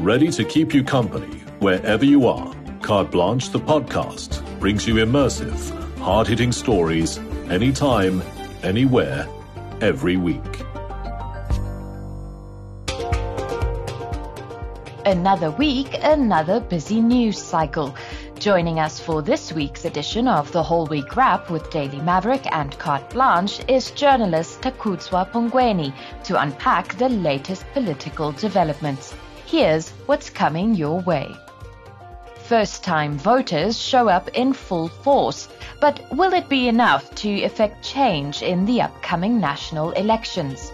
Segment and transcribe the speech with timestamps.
[0.00, 2.54] ready to keep you company wherever you are.
[2.80, 7.18] Carte Blanche, the podcast, brings you immersive, hard hitting stories
[7.50, 8.22] anytime,
[8.62, 9.28] anywhere,
[9.82, 10.40] every week.
[15.04, 17.94] Another week, another busy news cycle.
[18.38, 22.78] Joining us for this week's edition of the Whole Week Wrap with Daily Maverick and
[22.78, 25.92] Carte Blanche is journalist Takudzwa Pongweni
[26.24, 29.14] to unpack the latest political developments.
[29.50, 31.34] Here's what's coming your way.
[32.44, 35.48] First time voters show up in full force,
[35.80, 40.72] but will it be enough to effect change in the upcoming national elections?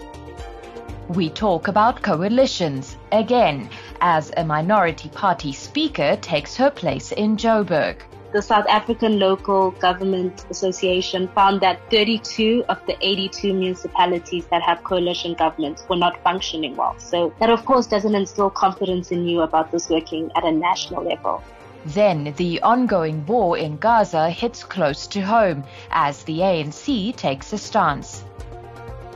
[1.07, 3.67] We talk about coalitions again
[3.99, 7.95] as a minority party speaker takes her place in Joburg.
[8.33, 14.83] The South African Local Government Association found that 32 of the 82 municipalities that have
[14.83, 16.93] coalition governments were not functioning well.
[16.99, 21.03] So that of course doesn't instill confidence in you about this working at a national
[21.05, 21.41] level.
[21.85, 27.57] Then the ongoing war in Gaza hits close to home as the ANC takes a
[27.57, 28.25] stance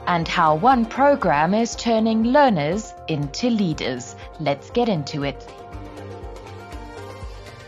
[0.07, 4.15] and how one program is turning learners into leaders.
[4.39, 5.47] Let's get into it.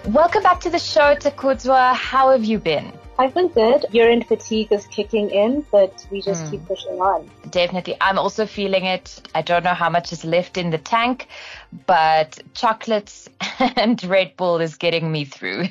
[0.08, 1.96] Welcome back to the show, Takudzwa.
[1.96, 2.92] How have you been?
[3.18, 3.86] I've been good.
[3.92, 6.52] Urine fatigue is kicking in, but we just mm.
[6.52, 7.30] keep pushing on.
[7.50, 7.96] Definitely.
[8.02, 9.22] I'm also feeling it.
[9.34, 11.28] I don't know how much is left in the tank,
[11.86, 15.68] but chocolates and Red Bull is getting me through.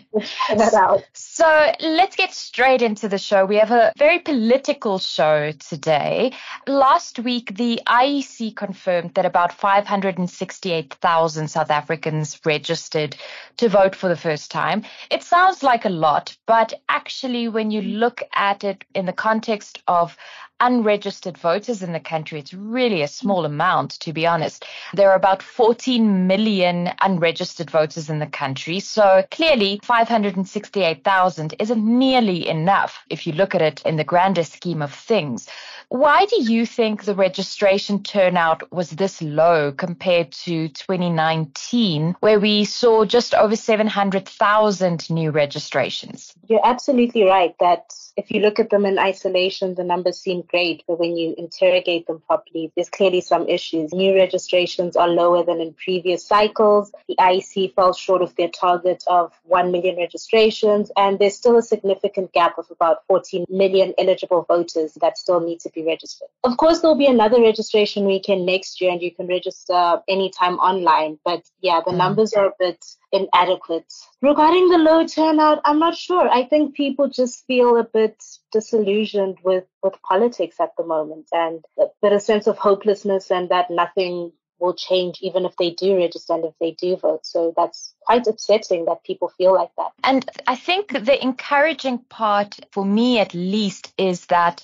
[0.49, 1.05] that out.
[1.35, 3.47] So let's get straight into the show.
[3.47, 6.35] We have a very political show today.
[6.67, 13.17] Last week, the IEC confirmed that about 568,000 South Africans registered
[13.57, 14.85] to vote for the first time.
[15.11, 19.83] It sounds like a lot, but actually, when you look at it in the context
[19.89, 20.19] of
[20.63, 24.65] unregistered voters in the country, it's really a small amount, to be honest.
[24.95, 28.79] There are about 14 million unregistered voters in the country.
[28.81, 34.81] So clearly 568,000 isn't nearly enough if you look at it in the grander scheme
[34.81, 35.49] of things.
[35.89, 42.65] Why do you think the registration turnout was this low compared to 2019, where we
[42.65, 46.33] saw just over 700,000 new registrations?
[46.49, 50.85] You're absolutely right that if you look at them in isolation, the numbers seem great,
[50.87, 53.93] but when you interrogate them properly, there's clearly some issues.
[53.93, 56.93] New registrations are lower than in previous cycles.
[57.09, 61.63] The IEC fell short of their target of 1 million registrations, and there's still a
[61.63, 66.29] significant gap of about 14 million eligible voters that still need to be registered.
[66.45, 71.19] Of course, there'll be another registration weekend next year, and you can register anytime online,
[71.25, 71.97] but yeah, the mm.
[71.97, 73.93] numbers are a bit inadequate.
[74.23, 76.29] Regarding the low turnout, I'm not sure.
[76.29, 78.23] I think people just feel a bit
[78.53, 83.49] disillusioned with, with politics at the moment and a bit of sense of hopelessness and
[83.49, 84.31] that nothing
[84.63, 87.27] will change even if they do register and if they do vote.
[87.27, 89.91] So that's quite upsetting that people feel like that.
[90.05, 94.63] And I think the encouraging part, for me at least, is that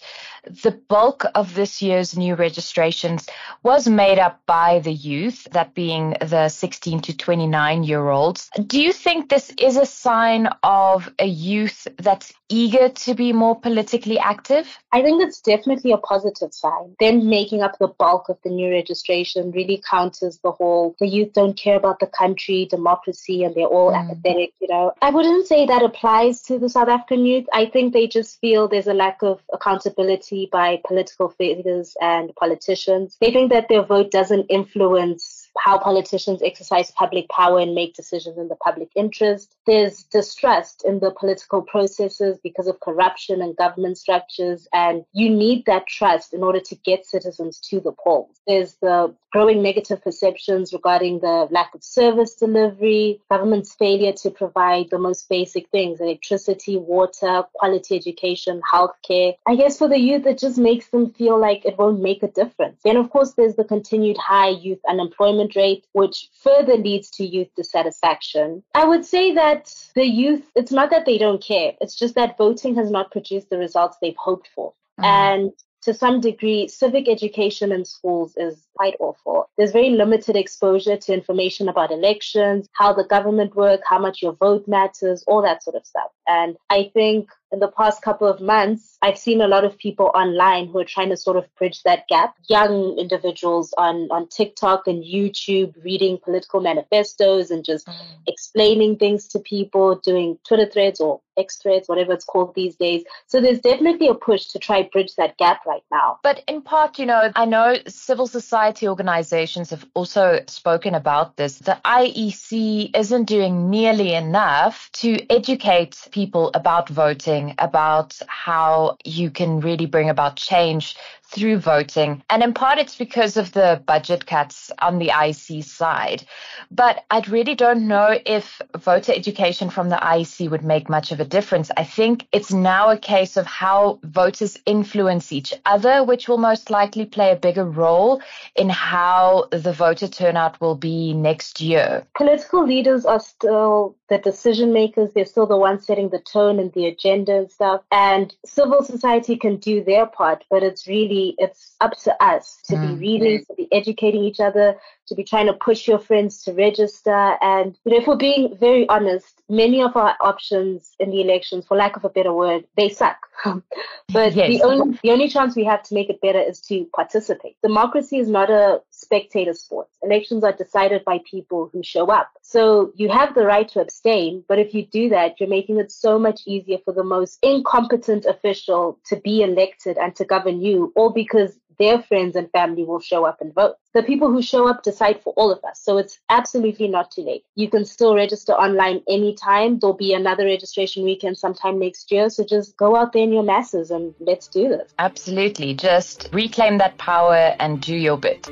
[0.62, 3.28] the bulk of this year's new registrations
[3.62, 8.50] was made up by the youth, that being the 16 to 29 year olds.
[8.66, 13.58] Do you think this is a sign of a youth that's eager to be more
[13.60, 14.78] politically active?
[14.92, 16.96] I think it's definitely a positive sign.
[17.00, 21.32] Them making up the bulk of the new registration really counters the whole the youth
[21.32, 24.02] don't care about the country, democracy and they're all mm.
[24.02, 24.92] apathetic, you know.
[25.02, 27.46] I wouldn't say that applies to the South African youth.
[27.52, 33.16] I think they just feel there's a lack of accountability by political figures and politicians.
[33.20, 38.38] They think that their vote doesn't influence how politicians exercise public power and make decisions
[38.38, 39.54] in the public interest.
[39.68, 45.66] There's distrust in the political processes because of corruption and government structures, and you need
[45.66, 48.40] that trust in order to get citizens to the polls.
[48.46, 54.86] There's the growing negative perceptions regarding the lack of service delivery, government's failure to provide
[54.88, 59.34] the most basic things electricity, water, quality education, healthcare.
[59.46, 62.28] I guess for the youth, it just makes them feel like it won't make a
[62.28, 62.80] difference.
[62.84, 67.48] Then, of course, there's the continued high youth unemployment rate, which further leads to youth
[67.54, 68.62] dissatisfaction.
[68.74, 69.57] I would say that
[69.94, 73.50] the youth, it's not that they don't care, it's just that voting has not produced
[73.50, 74.72] the results they've hoped for.
[75.00, 75.04] Mm.
[75.04, 75.52] And
[75.82, 79.50] to some degree, civic education in schools is quite awful.
[79.58, 84.34] There's very limited exposure to information about elections, how the government work, how much your
[84.34, 86.10] vote matters, all that sort of stuff.
[86.28, 90.12] And I think in the past couple of months, I've seen a lot of people
[90.14, 92.34] online who are trying to sort of bridge that gap.
[92.48, 97.94] Young individuals on, on TikTok and YouTube reading political manifestos and just mm.
[98.26, 103.04] explaining things to people, doing Twitter threads or X threads, whatever it's called these days.
[103.26, 106.18] So there's definitely a push to try bridge that gap right now.
[106.22, 111.36] But in part, you know, I know civil society society organizations have also spoken about
[111.36, 111.58] this.
[111.58, 119.60] The IEC isn't doing nearly enough to educate people about voting, about how you can
[119.60, 120.96] really bring about change
[121.28, 122.22] through voting.
[122.30, 126.24] And in part, it's because of the budget cuts on the IEC side.
[126.70, 131.20] But I really don't know if voter education from the IEC would make much of
[131.20, 131.70] a difference.
[131.76, 136.70] I think it's now a case of how voters influence each other, which will most
[136.70, 138.22] likely play a bigger role
[138.56, 142.06] in how the voter turnout will be next year.
[142.16, 145.10] Political leaders are still the decision makers.
[145.14, 147.82] They're still the ones setting the tone and the agenda and stuff.
[147.92, 152.74] And civil society can do their part, but it's really it's up to us to
[152.74, 152.88] mm.
[152.88, 154.76] be reading, to be educating each other,
[155.06, 157.36] to be trying to push your friends to register.
[157.40, 161.66] And you know, if we're being very honest, many of our options in the elections,
[161.66, 163.18] for lack of a better word, they suck.
[163.44, 164.50] but yes.
[164.50, 167.56] the only the only chance we have to make it better is to participate.
[167.62, 169.96] Democracy is not a spectator sports.
[170.02, 172.28] Elections are decided by people who show up.
[172.42, 175.90] So you have the right to abstain, but if you do that, you're making it
[175.90, 180.92] so much easier for the most incompetent official to be elected and to govern you,
[180.94, 183.76] all because their friends and family will show up and vote.
[183.94, 185.80] The people who show up decide for all of us.
[185.80, 187.44] So it's absolutely not too late.
[187.54, 189.78] You can still register online anytime.
[189.78, 192.28] There'll be another registration weekend sometime next year.
[192.30, 194.92] So just go out there in your masses and let's do this.
[194.98, 195.74] Absolutely.
[195.74, 198.50] Just reclaim that power and do your bit.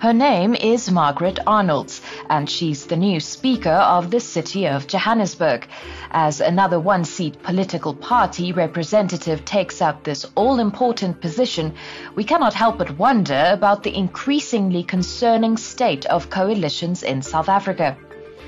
[0.00, 2.00] Her name is Margaret Arnolds,
[2.30, 5.66] and she's the new Speaker of the City of Johannesburg.
[6.12, 11.74] As another one seat political party representative takes up this all important position,
[12.14, 17.96] we cannot help but wonder about the increasingly concerning state of coalitions in South Africa.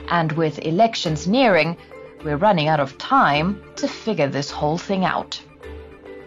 [0.08, 1.76] And with elections nearing,
[2.24, 5.42] we're running out of time to figure this whole thing out.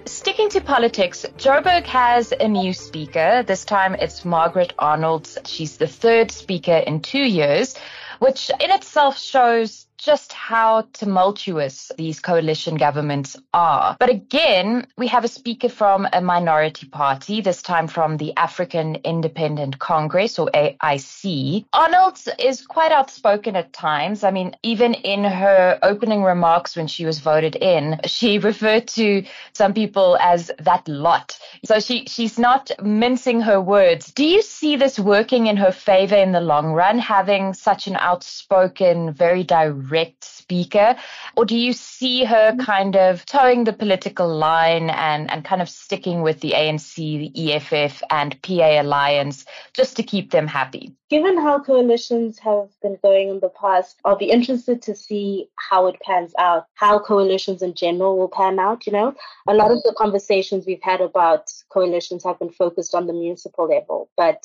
[0.05, 3.41] Sticking to politics, Joburg has a new speaker.
[3.43, 5.29] This time it's Margaret Arnold.
[5.45, 7.77] She's the third speaker in two years,
[8.19, 13.95] which in itself shows just how tumultuous these coalition governments are.
[13.99, 18.95] But again, we have a speaker from a minority party, this time from the African
[19.05, 21.65] Independent Congress or AIC.
[21.71, 24.25] Arnold is quite outspoken at times.
[24.25, 29.23] I mean, even in her opening remarks when she was voted in, she referred to
[29.53, 31.39] some people as that lot.
[31.63, 34.11] So she, she's not mincing her words.
[34.11, 37.95] Do you see this working in her favor in the long run, having such an
[37.95, 40.95] outspoken, very direct direct speaker?
[41.37, 42.61] Or do you see her mm-hmm.
[42.61, 47.53] kind of towing the political line and, and kind of sticking with the ANC, the
[47.53, 50.93] EFF, and PA Alliance just to keep them happy?
[51.09, 55.85] Given how coalitions have been going in the past, I'll be interested to see how
[55.87, 58.87] it pans out, how coalitions in general will pan out.
[58.87, 59.13] You know,
[59.47, 63.67] a lot of the conversations we've had about coalitions have been focused on the municipal
[63.67, 64.43] level, but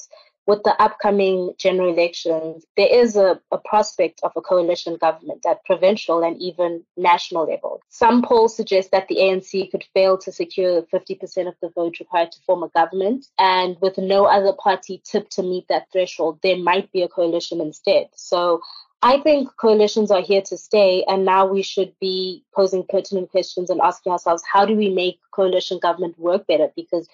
[0.49, 5.63] with the upcoming general elections, there is a, a, prospect of a coalition government at
[5.67, 7.83] provincial and even national level.
[7.91, 12.33] Some polls suggest that the ANC could fail to secure 50% of the vote required
[12.33, 13.27] to form a government.
[13.39, 17.61] And with no other party tipped to meet that threshold, there might be a coalition
[17.61, 18.07] instead.
[18.15, 18.63] So
[19.03, 23.69] I think coalitions are here to stay, and now we should be posing pertinent questions
[23.69, 26.73] and asking ourselves how do we make coalition government work better?
[26.75, 27.07] Because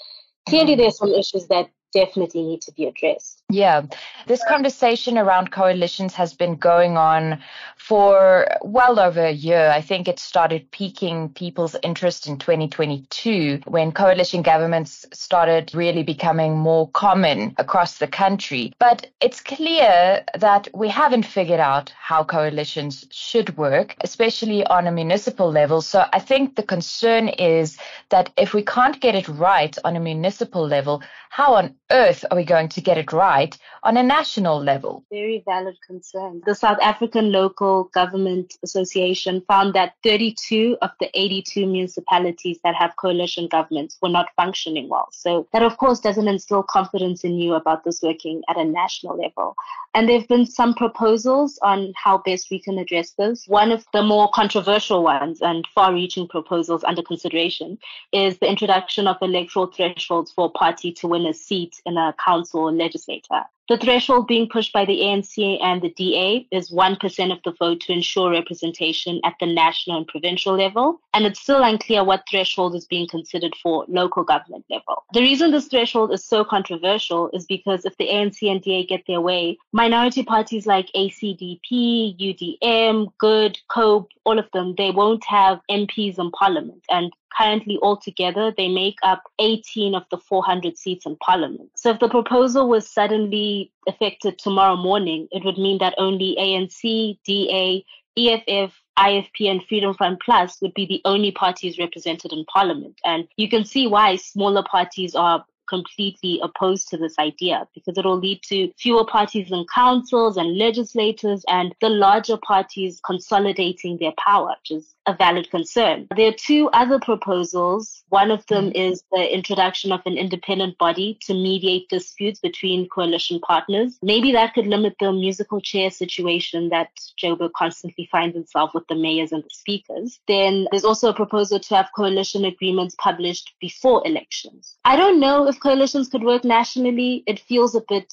[0.49, 3.43] clearly there's some issues that definitely need to be addressed.
[3.49, 3.83] Yeah,
[4.27, 7.41] this uh, conversation around coalitions has been going on
[7.77, 9.71] for well over a year.
[9.71, 16.57] I think it started piquing people's interest in 2022 when coalition governments started really becoming
[16.57, 18.73] more common across the country.
[18.79, 24.93] But it's clear that we haven't figured out how coalitions should work, especially on a
[24.93, 25.81] municipal level.
[25.81, 30.01] So I think the concern is that if we can't get it right on a
[30.01, 34.63] municipal level, how on earth are we going to get it right on a national
[34.63, 35.05] level?
[35.11, 36.43] Very valid concern.
[36.47, 42.97] The South African Local Government Association found that 32 of the 82 municipalities that have
[42.97, 45.09] coalition governments were not functioning well.
[45.13, 49.17] So that, of course, doesn't instill confidence in you about this working at a national
[49.17, 49.55] level.
[49.95, 53.47] And there have been some proposals on how best we can address this.
[53.47, 57.79] One of the more controversial ones and far reaching proposals under consideration
[58.13, 62.15] is the introduction of electoral thresholds for a party to win a seat in a
[62.25, 63.45] council legislature.
[63.67, 67.81] The threshold being pushed by the ANC and the DA is 1% of the vote
[67.81, 71.01] to ensure representation at the national and provincial level.
[71.15, 75.05] And it's still unclear what threshold is being considered for local government level.
[75.15, 79.05] The reason this threshold is so controversial is because if the ANC and DA get
[79.07, 85.61] their way, minority parties like ACDP, UDM, Good, COPE, all of them, they won't have
[85.71, 86.83] MPs in parliament.
[86.91, 91.71] And currently altogether they make up 18 of the 400 seats in parliament.
[91.75, 93.54] So if the proposal was suddenly
[93.87, 97.85] effected tomorrow morning, it would mean that only ANC, DA,
[98.17, 102.99] EFF, IFP and Freedom Front Plus would be the only parties represented in parliament.
[103.05, 108.05] And you can see why smaller parties are completely opposed to this idea because it
[108.05, 114.15] will lead to fewer parties in councils and legislators and the larger parties consolidating their
[114.19, 116.07] power, which is a valid concern.
[116.17, 118.05] There are two other proposals.
[118.09, 118.89] One of them mm.
[118.89, 123.99] is the introduction of an independent body to mediate disputes between coalition partners.
[124.03, 126.89] Maybe that could limit the musical chair situation that
[127.23, 130.21] Joburg constantly finds itself with the mayors and the speakers.
[130.27, 134.77] Then there's also a proposal to have coalition agreements published before elections.
[134.85, 137.25] I don't know if coalitions could work nationally.
[137.27, 138.13] It feels a bit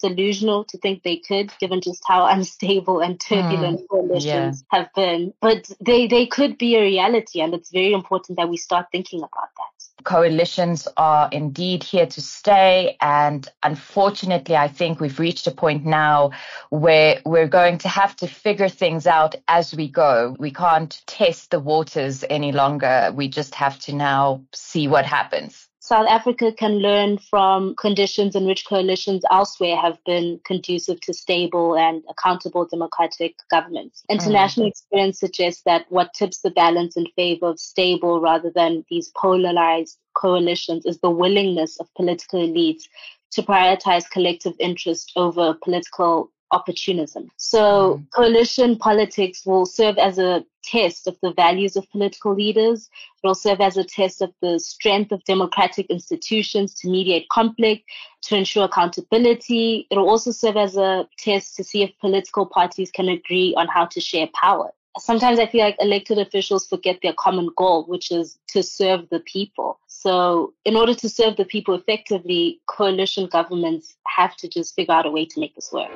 [0.00, 4.78] delusional to think they could, given just how unstable and turbulent mm, coalitions yeah.
[4.78, 5.32] have been.
[5.40, 9.20] But they, they could be a reality, and it's very important that we start thinking
[9.20, 10.04] about that.
[10.04, 12.96] Coalitions are indeed here to stay.
[13.00, 16.30] And unfortunately, I think we've reached a point now
[16.70, 20.36] where we're going to have to figure things out as we go.
[20.38, 23.10] We can't test the waters any longer.
[23.14, 25.65] We just have to now see what happens.
[25.86, 31.76] South Africa can learn from conditions in which coalitions elsewhere have been conducive to stable
[31.76, 34.02] and accountable democratic governments.
[34.10, 34.70] International mm.
[34.70, 39.96] experience suggests that what tips the balance in favor of stable rather than these polarized
[40.14, 42.88] coalitions is the willingness of political elites
[43.30, 47.28] to prioritize collective interest over political opportunism.
[47.36, 48.10] So mm.
[48.14, 52.88] coalition politics will serve as a test of the values of political leaders.
[53.22, 57.84] It will serve as a test of the strength of democratic institutions to mediate conflict,
[58.22, 59.86] to ensure accountability.
[59.90, 63.68] It will also serve as a test to see if political parties can agree on
[63.68, 64.72] how to share power.
[64.98, 69.20] Sometimes I feel like elected officials forget their common goal, which is to serve the
[69.20, 69.78] people.
[69.88, 75.04] So, in order to serve the people effectively, coalition governments have to just figure out
[75.04, 75.90] a way to make this work.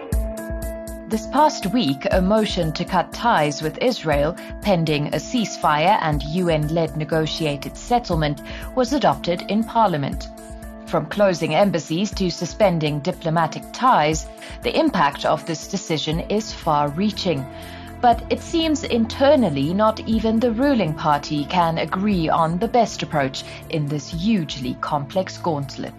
[1.11, 6.69] This past week, a motion to cut ties with Israel, pending a ceasefire and UN
[6.69, 8.43] led negotiated settlement,
[8.77, 10.29] was adopted in Parliament.
[10.87, 14.29] From closing embassies to suspending diplomatic ties,
[14.63, 17.45] the impact of this decision is far reaching.
[18.01, 23.43] But it seems internally not even the ruling party can agree on the best approach
[23.71, 25.95] in this hugely complex gauntlet.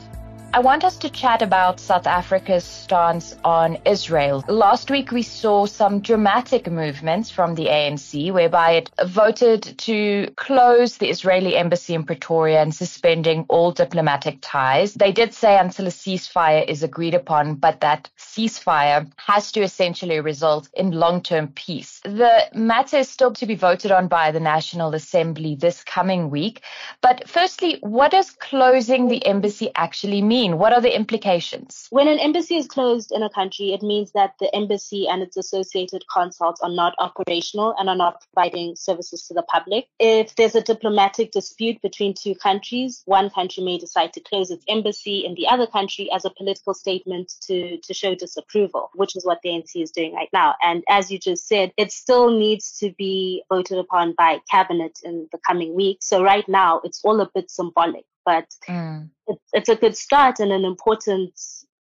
[0.54, 4.44] I want us to chat about South Africa's stance on Israel.
[4.50, 10.98] Last week, we saw some dramatic movements from the ANC, whereby it voted to close
[10.98, 14.94] the Israeli embassy in Pretoria and suspending all diplomatic ties.
[14.94, 20.20] They did say until a ceasefire is agreed upon, but that ceasefire has to essentially
[20.20, 22.02] result in long term peace.
[22.04, 26.62] The matter is still to be voted on by the National Assembly this coming week.
[27.00, 30.41] But firstly, what does closing the embassy actually mean?
[30.42, 30.58] Mean?
[30.58, 31.88] What are the implications?
[31.90, 35.38] When an embassy is closed in a country, it means that the embassy and its
[35.38, 39.88] associated consuls are not operational and are not providing services to the public.
[40.00, 44.66] If there's a diplomatic dispute between two countries, one country may decide to close its
[44.68, 49.26] embassy in the other country as a political statement to, to show disapproval, which is
[49.26, 50.56] what the ANC is doing right now.
[50.64, 55.28] And as you just said, it still needs to be voted upon by cabinet in
[55.32, 56.08] the coming weeks.
[56.08, 59.10] So right now, it's all a bit symbolic but mm.
[59.28, 61.34] it's, it's a good start and an important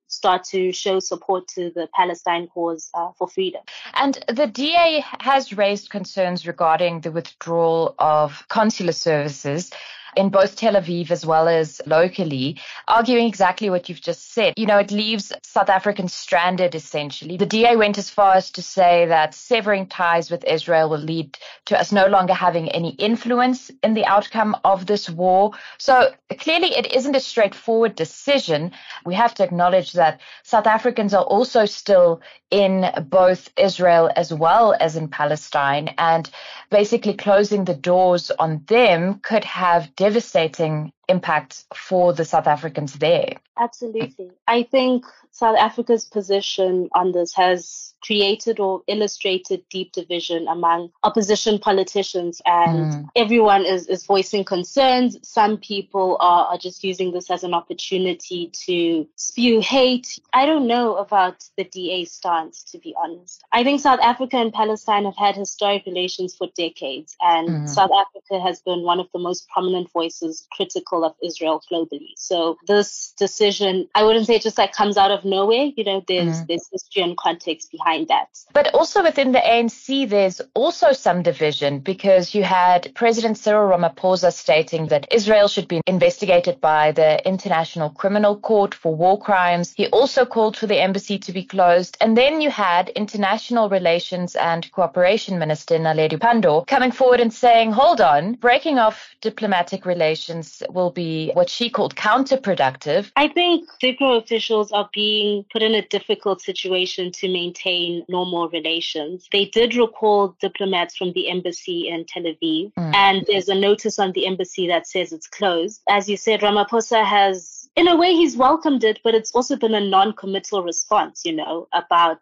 [0.07, 3.62] start to show support to the Palestine cause uh, for freedom.
[3.93, 9.71] And the DA has raised concerns regarding the withdrawal of consular services
[10.15, 14.53] in both Tel Aviv as well as locally, arguing exactly what you've just said.
[14.58, 17.38] You know, it leaves South Africans stranded essentially.
[17.38, 21.38] The DA went as far as to say that severing ties with Israel will lead
[21.65, 25.51] to us no longer having any influence in the outcome of this war.
[25.77, 28.72] So clearly it isn't a straightforward decision.
[29.06, 34.75] We have to acknowledge that South Africans are also still in both Israel as well
[34.80, 36.30] as in Palestine and
[36.70, 43.36] basically closing the doors on them could have devastating impact for the South Africans there.
[43.58, 44.31] Absolutely.
[44.48, 51.60] I think South Africa's position on this has created or illustrated deep division among opposition
[51.60, 53.10] politicians and mm.
[53.15, 55.17] everyone is, is voicing concerns.
[55.22, 60.20] Some people are, are just using this as an opportunity to spew hate.
[60.34, 63.43] I don't know about the DA stance, to be honest.
[63.51, 67.70] I think South Africa and Palestine have had historic relations for decades and mm.
[67.70, 72.12] South Africa has been one of the most prominent voices critical of Israel globally.
[72.17, 75.71] So this decision, I wouldn't say it just like comes out of of nowhere.
[75.75, 76.48] You know, there's mm.
[76.48, 78.27] there's history and context behind that.
[78.53, 84.33] But also within the ANC, there's also some division because you had President Cyril Ramaphosa
[84.33, 89.74] stating that Israel should be investigated by the International Criminal Court for war crimes.
[89.75, 91.98] He also called for the embassy to be closed.
[92.01, 97.71] And then you had International Relations and Cooperation Minister Naledi Pandor coming forward and saying,
[97.71, 103.11] hold on, breaking off diplomatic relations will be what she called counterproductive.
[103.15, 109.27] I think DIRCO officials are being put in a difficult situation to maintain normal relations.
[109.31, 112.95] They did recall diplomats from the embassy in Tel Aviv, mm.
[112.95, 115.81] and there's a notice on the embassy that says it's closed.
[115.89, 119.73] As you said, Ramaphosa has in a way he's welcomed it, but it's also been
[119.73, 122.19] a non-committal response, you know, about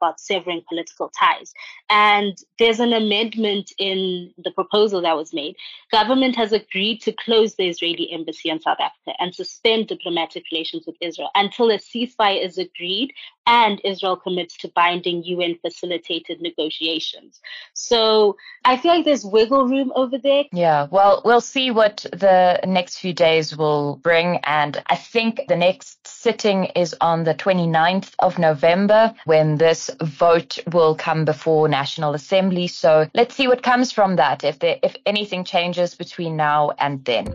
[0.00, 1.52] about severing political ties.
[1.88, 5.56] And there's an amendment in the proposal that was made.
[5.90, 10.84] Government has agreed to close the Israeli embassy in South Africa and suspend diplomatic relations
[10.86, 13.12] with Israel until a ceasefire is agreed
[13.46, 17.40] and Israel commits to binding UN facilitated negotiations.
[17.74, 20.44] So I feel like there's wiggle room over there.
[20.52, 24.38] Yeah, well, we'll see what the next few days will bring.
[24.44, 30.58] And I think the next sitting is on the 29th of November when this vote
[30.72, 32.66] will come before National Assembly.
[32.66, 37.04] So let's see what comes from that, if, there, if anything changes between now and
[37.04, 37.34] then.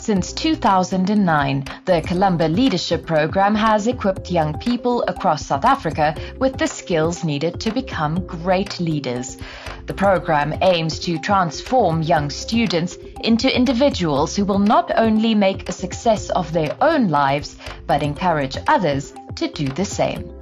[0.00, 6.66] Since 2009, the Columba Leadership Program has equipped young people across South Africa with the
[6.66, 9.36] skills needed to become great leaders.
[9.84, 15.72] The program aims to transform young students into individuals who will not only make a
[15.72, 20.32] success of their own lives, but encourage others to do the same.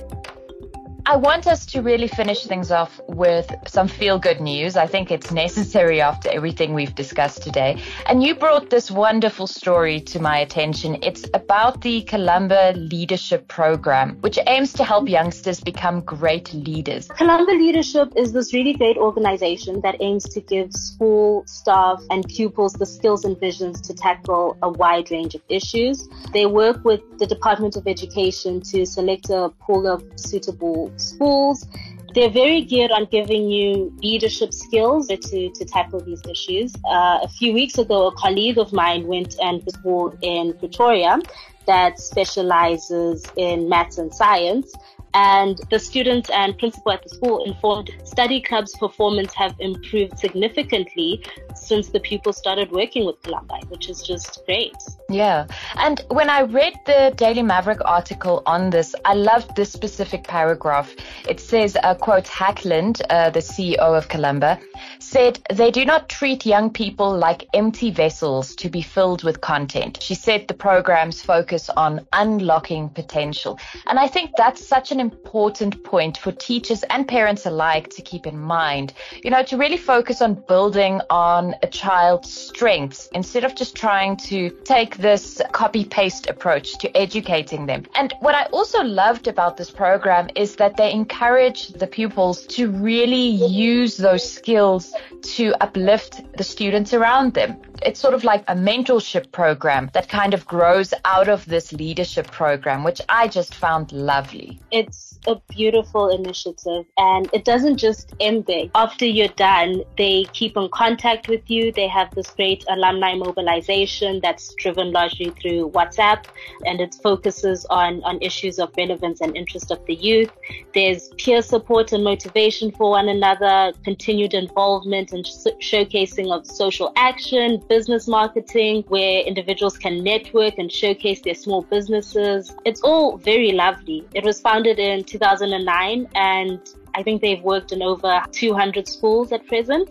[1.10, 4.76] I want us to really finish things off with some feel good news.
[4.76, 7.80] I think it's necessary after everything we've discussed today.
[8.04, 10.98] And you brought this wonderful story to my attention.
[11.02, 17.08] It's about the Columba Leadership Program, which aims to help youngsters become great leaders.
[17.08, 22.74] Columba Leadership is this really great organization that aims to give school staff and pupils
[22.74, 26.06] the skills and visions to tackle a wide range of issues.
[26.34, 31.66] They work with the Department of Education to select a pool of suitable schools.
[32.14, 36.74] They're very geared on giving you leadership skills to, to tackle these issues.
[36.90, 41.18] Uh, a few weeks ago, a colleague of mine went and was in Pretoria
[41.66, 44.72] that specializes in maths and science.
[45.14, 51.24] And the students and principal at the school informed study club's performance have improved significantly
[51.54, 54.76] since the pupils started working with Columba, which is just great.
[55.10, 55.46] Yeah.
[55.76, 60.94] And when I read the Daily Maverick article on this, I loved this specific paragraph.
[61.28, 64.58] It says, uh, quote, Hackland, uh, the CEO of Columba,
[64.98, 70.02] said they do not treat young people like empty vessels to be filled with content.
[70.02, 73.58] She said the programs focus on unlocking potential.
[73.86, 78.26] And I think that's such an important point for teachers and parents alike to keep
[78.26, 78.92] in mind.
[79.22, 84.16] You know, to really focus on building on a child's strengths instead of just trying
[84.28, 87.84] to take this copy paste approach to educating them.
[87.94, 92.70] And what I also loved about this program is that they encourage the pupils to
[92.70, 97.56] really use those skills to uplift the students around them.
[97.82, 102.30] It's sort of like a mentorship program that kind of grows out of this leadership
[102.30, 104.60] program, which I just found lovely.
[104.70, 108.64] It's a beautiful initiative and it doesn't just end there.
[108.74, 111.72] After you're done, they keep in contact with you.
[111.72, 116.24] They have this great alumni mobilization that's driven largely through WhatsApp
[116.64, 120.30] and it focuses on, on issues of relevance and interest of the youth.
[120.74, 127.62] There's peer support and motivation for one another, continued involvement and showcasing of social action,
[127.68, 132.54] business marketing, where individuals can network and showcase their small businesses.
[132.64, 134.06] It's all very lovely.
[134.14, 136.60] It was founded in 2009 and
[136.94, 139.88] I think they've worked in over 200 schools at present.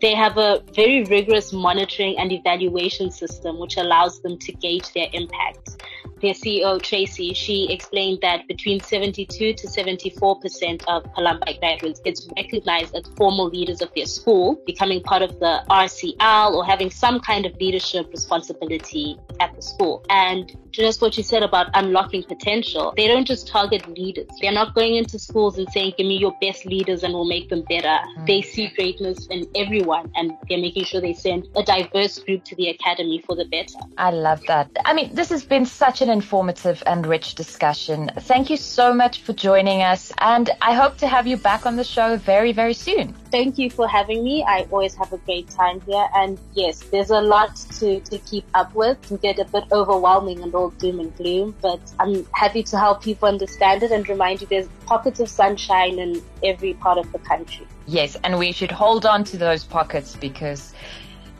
[0.00, 5.08] They have a very rigorous monitoring and evaluation system which allows them to gauge their
[5.12, 5.82] impact
[6.20, 12.94] their CEO, Tracy, she explained that between 72 to 74% of Columba graduates it's recognized
[12.94, 17.46] as formal leaders of their school, becoming part of the RCL or having some kind
[17.46, 20.04] of leadership responsibility at the school.
[20.10, 24.28] And just what you said about unlocking potential, they don't just target leaders.
[24.40, 27.48] They're not going into schools and saying, give me your best leaders and we'll make
[27.48, 27.96] them better.
[28.18, 28.26] Mm.
[28.26, 32.56] They see greatness in everyone and they're making sure they send a diverse group to
[32.56, 33.78] the academy for the better.
[33.98, 34.70] I love that.
[34.84, 38.10] I mean, this has been such an informative and rich discussion.
[38.30, 41.74] Thank you so much for joining us, and I hope to have you back on
[41.74, 43.12] the show very, very soon.
[43.32, 44.44] Thank you for having me.
[44.44, 48.46] I always have a great time here, and yes, there's a lot to, to keep
[48.54, 48.96] up with.
[49.04, 52.78] It can get a bit overwhelming and all doom and gloom, but I'm happy to
[52.78, 57.10] help people understand it and remind you there's pockets of sunshine in every part of
[57.10, 57.66] the country.
[57.86, 60.72] Yes, and we should hold on to those pockets because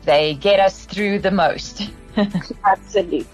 [0.03, 1.89] they get us through the most.
[2.65, 3.25] Absolutely.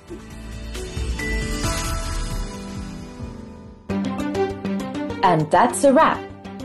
[5.23, 6.19] And that's a wrap.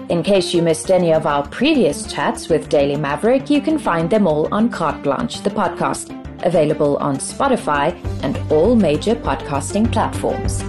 [0.09, 4.09] In case you missed any of our previous chats with Daily Maverick, you can find
[4.09, 6.12] them all on Carte Blanche, the podcast,
[6.45, 7.92] available on Spotify
[8.23, 10.62] and all major podcasting platforms.